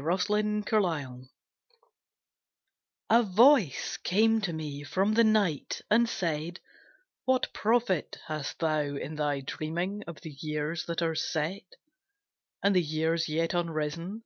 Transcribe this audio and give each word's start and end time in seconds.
A 0.00 0.18
SONG 0.18 0.60
OF 0.60 0.64
DREAMS 0.64 1.28
A 3.10 3.22
voice 3.22 3.98
came 3.98 4.40
to 4.40 4.50
me 4.50 4.82
from 4.82 5.12
the 5.12 5.24
night, 5.24 5.82
and 5.90 6.08
said, 6.08 6.58
What 7.26 7.52
profit 7.52 8.16
hast 8.26 8.60
thou 8.60 8.80
in 8.80 9.16
thy 9.16 9.40
dreaming 9.40 10.02
Of 10.06 10.22
the 10.22 10.30
years 10.40 10.86
that 10.86 11.02
are 11.02 11.14
set 11.14 11.74
And 12.62 12.74
the 12.74 12.80
years 12.80 13.28
yet 13.28 13.52
unrisen? 13.52 14.22